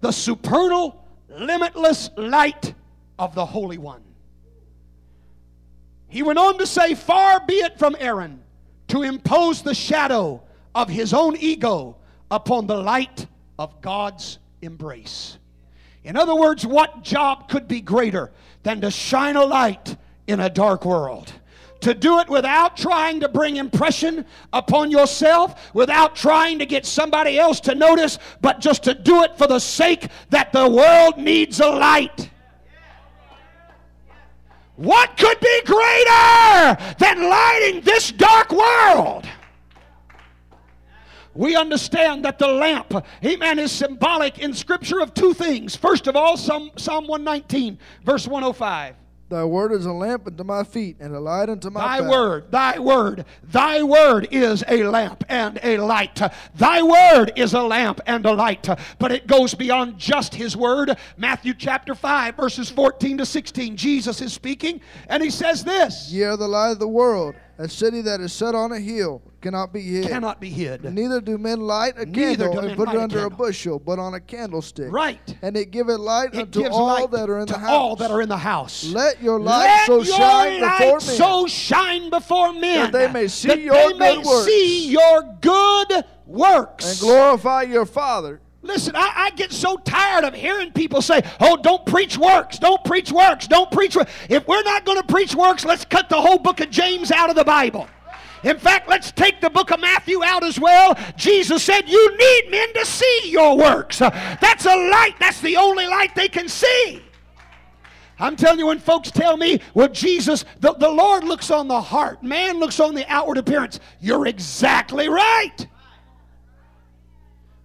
[0.00, 2.72] the supernal, limitless light
[3.18, 4.00] of the Holy One.
[6.08, 8.40] He went on to say, Far be it from Aaron
[8.86, 10.42] to impose the shadow
[10.74, 11.96] of his own ego
[12.30, 13.26] upon the light
[13.58, 15.36] of God's embrace.
[16.04, 19.94] In other words, what job could be greater than to shine a light
[20.26, 21.30] in a dark world?
[21.80, 27.38] To do it without trying to bring impression upon yourself, without trying to get somebody
[27.38, 31.60] else to notice, but just to do it for the sake that the world needs
[31.60, 32.30] a light.
[34.78, 39.26] What could be greater than lighting this dark world?
[41.34, 45.76] We understand that the lamp, amen, is symbolic in Scripture of two things.
[45.76, 48.94] First of all, Psalm, Psalm 119, verse 105.
[49.30, 52.10] Thy word is a lamp unto my feet and a light unto my Thy path.
[52.10, 56.18] word, thy word, thy word is a lamp and a light.
[56.54, 58.66] Thy word is a lamp and a light.
[58.98, 60.96] But it goes beyond just his word.
[61.18, 63.76] Matthew chapter 5, verses 14 to 16.
[63.76, 67.34] Jesus is speaking, and he says this Ye are the light of the world.
[67.60, 70.06] A city that is set on a hill cannot be hid.
[70.06, 70.84] cannot be hid.
[70.84, 73.36] Neither do men light a Neither candle and put it under a candle.
[73.38, 74.92] bushel, but on a candlestick.
[74.92, 75.36] Right.
[75.42, 77.70] And it giveth light It unto all light that are in the house.
[77.70, 78.84] all that are in the house.
[78.84, 82.92] Let your light Let so your shine light before men so shine before men That
[82.92, 84.44] they may see that your they may works.
[84.46, 86.90] see your good works.
[86.92, 88.40] and glorify your Father.
[88.60, 92.82] Listen, I, I get so tired of hearing people say, "Oh, don't preach works, don't
[92.84, 94.10] preach works, don't preach." Works.
[94.28, 97.30] If we're not going to preach works, let's cut the whole book of James out
[97.30, 97.88] of the Bible.
[98.44, 100.96] In fact, let's take the book of Matthew out as well.
[101.16, 104.00] Jesus said, You need men to see your works.
[104.00, 107.02] Uh, that's a light, that's the only light they can see.
[108.20, 111.80] I'm telling you, when folks tell me, well, Jesus, the, the Lord looks on the
[111.80, 115.66] heart, man looks on the outward appearance, you're exactly right.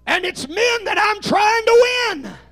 [0.06, 2.43] And it's men that I'm trying to win.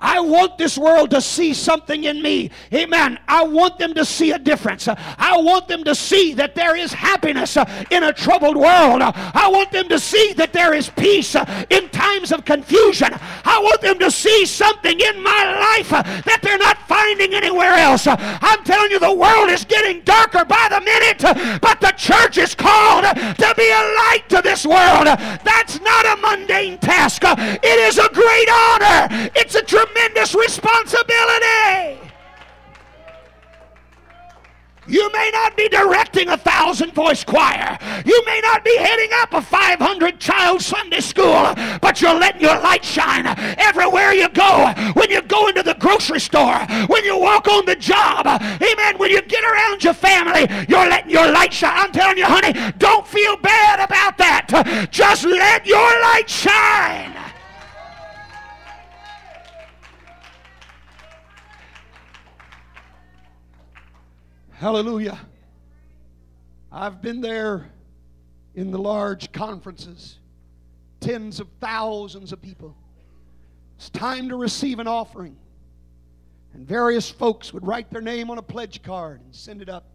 [0.00, 2.50] I want this world to see something in me.
[2.72, 3.18] Amen.
[3.28, 4.88] I want them to see a difference.
[4.88, 9.02] I want them to see that there is happiness uh, in a troubled world.
[9.02, 13.10] I want them to see that there is peace uh, in times of confusion.
[13.12, 17.74] I want them to see something in my life uh, that they're not finding anywhere
[17.74, 18.06] else.
[18.06, 22.54] I'm telling you, the world is getting darker by the minute, but the church is
[22.54, 25.06] called to be a light to this world.
[25.44, 27.22] That's not a mundane task.
[27.26, 29.30] It is a great honor.
[29.34, 31.98] It's a tremendous tremendous responsibility.
[34.86, 37.78] You may not be directing a thousand voice choir.
[38.04, 42.58] You may not be heading up a 500 child Sunday school, but you're letting your
[42.60, 43.26] light shine
[43.58, 44.72] everywhere you go.
[44.94, 49.10] When you go into the grocery store, when you walk on the job, amen, when
[49.10, 51.72] you get around your family, you're letting your light shine.
[51.76, 54.88] I'm telling you, honey, don't feel bad about that.
[54.90, 57.29] Just let your light shine.
[64.60, 65.18] Hallelujah.
[66.70, 67.70] I've been there
[68.54, 70.18] in the large conferences,
[71.00, 72.76] tens of thousands of people.
[73.76, 75.34] It's time to receive an offering.
[76.52, 79.86] And various folks would write their name on a pledge card and send it up.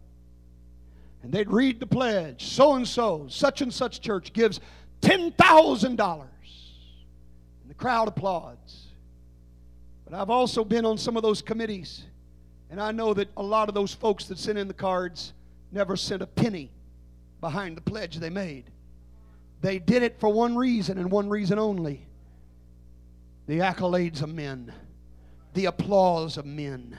[1.22, 4.58] And they'd read the pledge so and so, such and such church gives
[5.00, 5.90] $10,000.
[5.92, 6.28] And
[7.68, 8.86] the crowd applauds.
[10.04, 12.02] But I've also been on some of those committees
[12.70, 15.32] and I know that a lot of those folks that sent in the cards
[15.72, 16.70] never sent a penny
[17.40, 18.64] behind the pledge they made.
[19.60, 22.06] They did it for one reason and one reason only
[23.46, 24.72] the accolades of men,
[25.54, 26.98] the applause of men.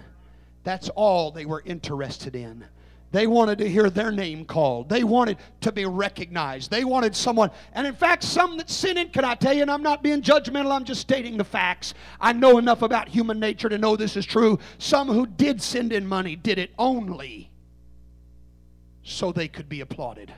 [0.64, 2.64] That's all they were interested in.
[3.12, 4.90] They wanted to hear their name called.
[4.90, 6.70] They wanted to be recognized.
[6.70, 7.52] They wanted someone.
[7.74, 10.22] And in fact, some that sin in, can I tell you, and I'm not being
[10.22, 11.94] judgmental, I'm just stating the facts.
[12.20, 14.60] I know enough about human nature to know this is true.
[14.78, 17.50] Some who did send in money did it only
[19.04, 20.34] so they could be applauded,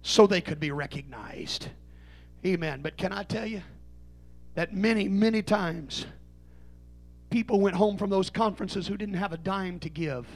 [0.00, 1.68] so they could be recognized.
[2.46, 2.80] Amen.
[2.80, 3.60] But can I tell you
[4.54, 6.06] that many, many times
[7.28, 10.26] people went home from those conferences who didn't have a dime to give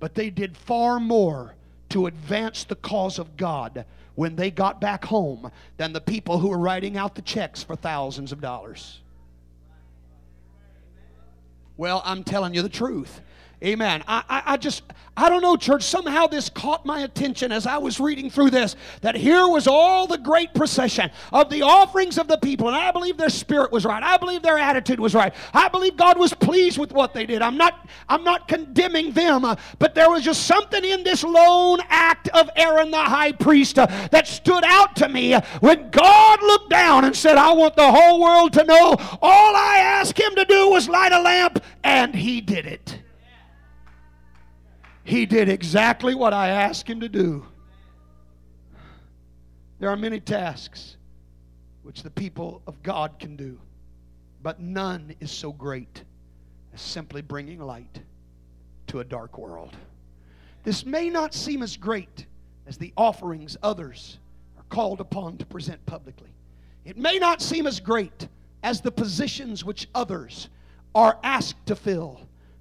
[0.00, 1.54] but they did far more
[1.90, 3.84] to advance the cause of God
[4.14, 7.76] when they got back home than the people who were writing out the checks for
[7.76, 9.00] thousands of dollars.
[11.76, 13.20] Well, I'm telling you the truth.
[13.62, 14.02] Amen.
[14.08, 14.84] I, I, I, just,
[15.18, 15.82] I don't know, church.
[15.82, 20.06] Somehow this caught my attention as I was reading through this that here was all
[20.06, 22.68] the great procession of the offerings of the people.
[22.68, 24.02] And I believe their spirit was right.
[24.02, 25.34] I believe their attitude was right.
[25.52, 27.42] I believe God was pleased with what they did.
[27.42, 31.80] I'm not, I'm not condemning them, uh, but there was just something in this lone
[31.90, 36.70] act of Aaron the high priest uh, that stood out to me when God looked
[36.70, 40.46] down and said, I want the whole world to know all I asked him to
[40.46, 43.00] do was light a lamp, and he did it.
[45.04, 47.46] He did exactly what I asked him to do.
[49.78, 50.96] There are many tasks
[51.82, 53.58] which the people of God can do,
[54.42, 56.04] but none is so great
[56.74, 58.00] as simply bringing light
[58.88, 59.74] to a dark world.
[60.62, 62.26] This may not seem as great
[62.66, 64.18] as the offerings others
[64.58, 66.28] are called upon to present publicly.
[66.84, 68.28] It may not seem as great
[68.62, 70.48] as the positions which others
[70.94, 72.20] are asked to fill.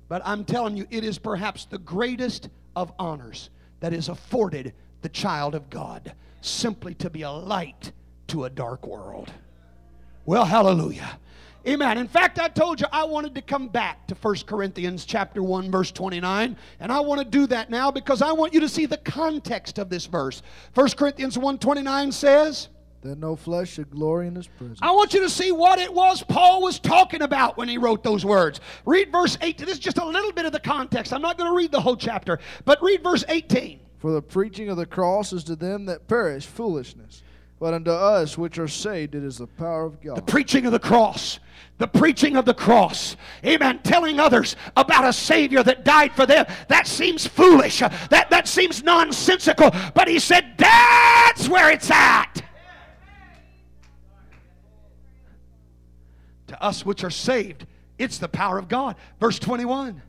[0.10, 5.10] But I'm telling you, it is perhaps the greatest of honors that is afforded the
[5.10, 7.94] child of God simply to be a light
[8.28, 9.32] to a dark world.
[10.26, 11.20] Well, hallelujah.
[11.68, 11.98] Amen.
[11.98, 15.70] In fact, I told you I wanted to come back to 1 Corinthians chapter 1
[15.70, 18.86] verse 29, and I want to do that now because I want you to see
[18.86, 20.42] the context of this verse.
[20.74, 22.70] 1 Corinthians 1:29 says,
[23.02, 24.80] that no flesh should glory in his presence.
[24.82, 28.04] I want you to see what it was Paul was talking about when he wrote
[28.04, 28.60] those words.
[28.86, 29.66] Read verse 18.
[29.66, 31.14] This is just a little bit of the context.
[31.14, 33.80] I'm not going to read the whole chapter, but read verse 18.
[34.00, 37.22] For the preaching of the cross is to them that perish foolishness,
[37.60, 40.18] but unto us which are saved it is the power of God.
[40.18, 41.40] The preaching of the cross.
[41.78, 43.16] The preaching of the cross.
[43.46, 43.80] Amen.
[43.84, 46.46] Telling others about a Savior that died for them.
[46.68, 47.80] That seems foolish.
[47.80, 49.72] That, that seems nonsensical.
[49.94, 52.42] But he said, that's where it's at.
[56.50, 57.66] To us which are saved,
[57.98, 58.96] it's the power of God.
[59.20, 60.02] Verse 21.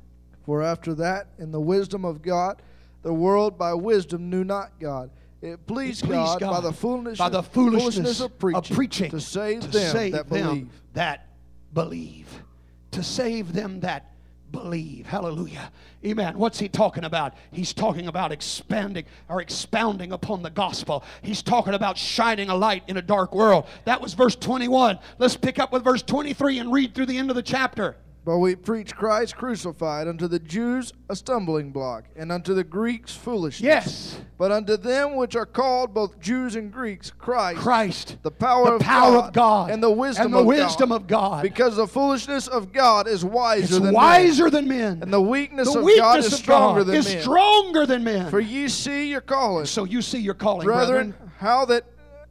[0.44, 2.60] For after that, in the wisdom of God,
[3.02, 5.10] The world by wisdom knew not God.
[5.40, 9.62] It pleased, It pleased God, by the foolishness, by the foolishness of, preaching, to save
[9.62, 10.82] to them save that them believe.
[10.92, 11.28] that
[11.72, 12.42] believe.
[12.90, 14.09] To save them that
[14.52, 15.06] believe.
[15.06, 15.70] Hallelujah.
[16.04, 16.38] Amen.
[16.38, 17.34] What's he talking about?
[17.52, 21.04] He's talking about expanding or expounding upon the gospel.
[21.22, 23.66] He's talking about shining a light in a dark world.
[23.84, 24.98] That was verse 21.
[25.18, 27.96] Let's pick up with verse 23 and read through the end of the chapter.
[28.30, 33.12] But we preach Christ crucified, unto the Jews a stumbling block, and unto the Greeks
[33.12, 33.66] foolishness.
[33.66, 34.20] Yes.
[34.38, 38.72] But unto them which are called, both Jews and Greeks, Christ, Christ, the power, the
[38.76, 40.38] of, power God, of God, and the wisdom, of God.
[40.38, 40.94] and the of, wisdom God.
[40.94, 41.42] of God.
[41.42, 45.02] Because the foolishness of God is wiser it's than men, wiser than men.
[45.02, 47.22] and the weakness the of weakness God is stronger God than is men.
[47.22, 48.30] stronger than men.
[48.30, 51.32] For ye see your calling, so you see your calling, brethren, brethren.
[51.38, 51.82] how that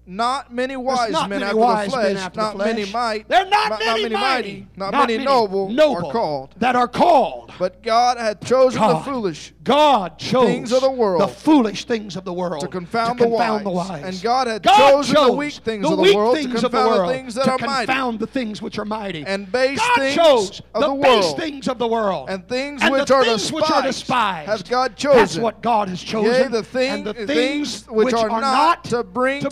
[0.09, 2.75] not many wise not men many after wise the flesh, men after not the flesh.
[2.75, 6.55] many might, They're not, not many, many mighty, not, many noble, noble are called.
[6.57, 7.53] that are called.
[7.59, 9.01] But God hath chosen God.
[9.05, 12.67] the foolish God chose Things of the world the foolish things of the world to
[12.67, 13.87] confound, to the, confound wise.
[13.89, 14.03] the wise.
[14.15, 16.41] And God hath God chosen the chose weak things the of the weak world to
[16.41, 17.85] things of the confound the world things that to are mighty.
[17.85, 19.23] confound the things which are mighty.
[19.27, 22.81] And base God things chose of the, the base things of the world And things
[22.81, 25.43] and which the are things which are despised hath God That's chosen.
[25.43, 26.31] what God has chosen.
[26.33, 29.49] Yea, the thing- and the the things, things which are not to bring to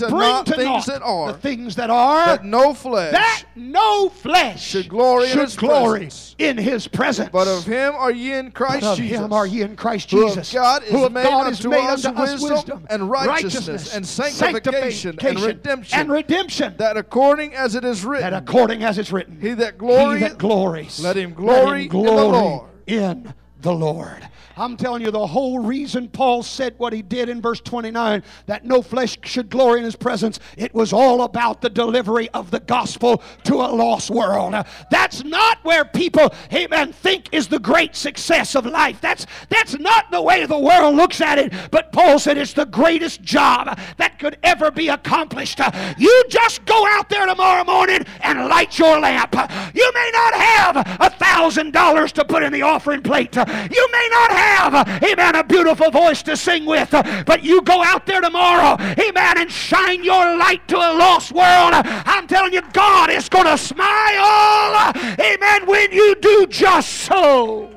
[0.48, 1.32] to things naught that are.
[1.32, 6.00] the things that are that no flesh that no flesh should glory in his glory
[6.02, 6.36] presence.
[6.38, 7.30] in his presence.
[7.32, 9.20] But of him are ye in Christ But of Jesus.
[9.20, 11.86] him are ye in Christ who of God is who of made God unto made
[11.86, 16.00] us unto us wisdom wisdom and righteousness and sanctification and redemption.
[16.00, 16.76] and redemption.
[16.78, 20.38] that according as it is written, that according as it's written, he that he that
[20.38, 22.70] glories, let him glory in the Lord.
[22.88, 24.28] in the Lord.
[24.58, 28.66] I'm telling you, the whole reason Paul said what he did in verse 29, that
[28.66, 32.60] no flesh should glory in his presence, it was all about the delivery of the
[32.60, 34.56] gospel to a lost world.
[34.90, 39.00] That's not where people, amen, think is the great success of life.
[39.02, 41.54] That's, that's not the way the world looks at it.
[41.72, 45.60] But Paul said it's the greatest job that could ever be accomplished.
[45.98, 49.36] You just go out there tomorrow morning and light your lamp.
[49.74, 53.36] You may not have a thousand dollars to put in the offering plate.
[53.36, 56.92] You may not have, amen, a beautiful voice to sing with,
[57.26, 61.74] but you go out there tomorrow, amen, and shine your light to a lost world.
[61.74, 67.74] I'm telling you, God is going to smile, amen, when you do just so.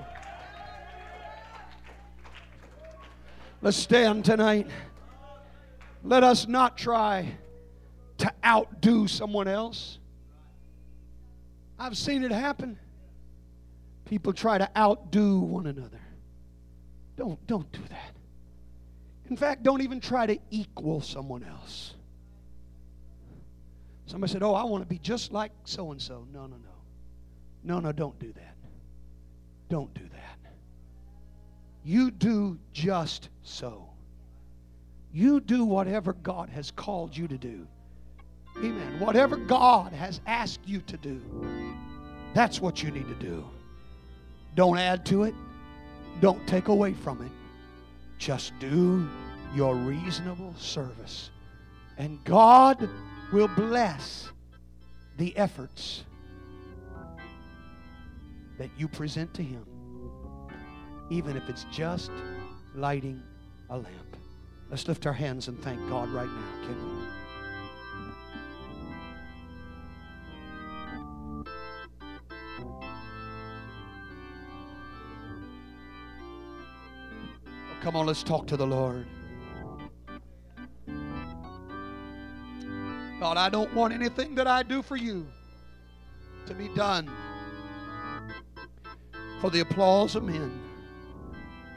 [3.62, 4.68] Let's stand tonight.
[6.02, 7.28] Let us not try
[8.18, 9.98] to outdo someone else.
[11.78, 12.78] I've seen it happen.
[14.06, 16.00] People try to outdo one another.
[17.20, 18.12] Don't don't do that.
[19.28, 21.92] In fact, don't even try to equal someone else.
[24.06, 26.70] Somebody said, "Oh, I want to be just like so and so." No, no, no.
[27.62, 28.56] No, no, don't do that.
[29.68, 30.38] Don't do that.
[31.84, 33.90] You do just so.
[35.12, 37.66] You do whatever God has called you to do.
[38.56, 38.98] Amen.
[38.98, 41.20] Whatever God has asked you to do,
[42.32, 43.44] that's what you need to do.
[44.54, 45.34] Don't add to it,
[46.20, 47.32] don't take away from it.
[48.18, 49.08] Just do
[49.54, 51.30] your reasonable service.
[51.98, 52.88] And God
[53.32, 54.30] will bless
[55.16, 56.04] the efforts
[58.58, 59.64] that you present to Him,
[61.10, 62.10] even if it's just
[62.74, 63.22] lighting
[63.70, 64.16] a lamp.
[64.70, 67.09] Let's lift our hands and thank God right now, can we?
[77.80, 79.06] Come on, let's talk to the Lord.
[83.18, 85.26] God, I don't want anything that I do for you
[86.46, 87.10] to be done
[89.40, 90.60] for the applause of men.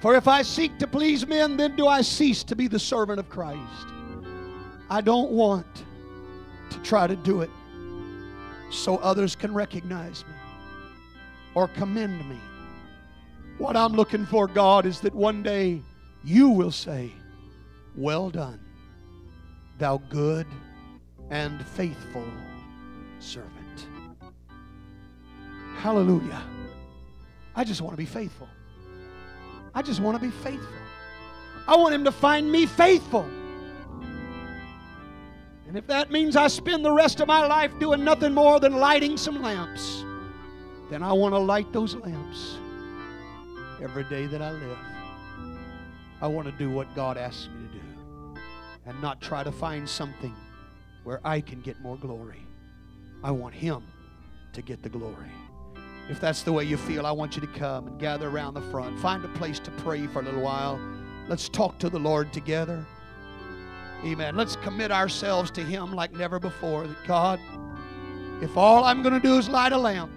[0.02, 3.20] For if I seek to please men, then do I cease to be the servant
[3.20, 3.88] of Christ.
[4.90, 5.86] I don't want
[6.70, 7.50] to try to do it
[8.70, 10.34] so others can recognize me
[11.56, 12.40] or commend me.
[13.58, 15.82] What I'm looking for, God, is that one day
[16.24, 17.12] you will say,
[17.96, 18.60] Well done,
[19.78, 20.48] thou good
[21.30, 22.26] and faithful
[23.20, 23.88] servant.
[25.78, 26.42] Hallelujah.
[27.56, 28.48] I just want to be faithful.
[29.76, 30.68] I just want to be faithful.
[31.68, 33.28] I want him to find me faithful.
[35.68, 38.74] And if that means I spend the rest of my life doing nothing more than
[38.74, 40.04] lighting some lamps,
[40.90, 42.58] then I want to light those lamps
[43.82, 44.78] every day that I live.
[46.24, 48.42] I want to do what God asks me to do
[48.86, 50.34] and not try to find something
[51.04, 52.48] where I can get more glory.
[53.26, 53.84] I want Him
[54.54, 55.32] to get the glory.
[56.10, 58.62] If that's the way you feel, I want you to come and gather around the
[58.62, 58.98] front.
[59.02, 60.80] Find a place to pray for a little while.
[61.28, 62.86] Let's talk to the Lord together.
[64.06, 64.38] Amen.
[64.38, 66.88] Let's commit ourselves to Him like never before.
[66.88, 67.42] That God,
[68.42, 70.10] if all I'm going to do is light a lamp,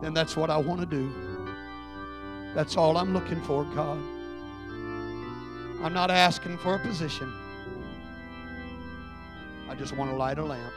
[0.00, 1.27] then that's what I want to do.
[2.54, 3.98] That's all I'm looking for, God.
[5.82, 7.32] I'm not asking for a position.
[9.68, 10.72] I just want to light a lamp.